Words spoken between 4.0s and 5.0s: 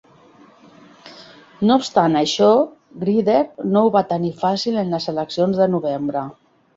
tenir fàcil en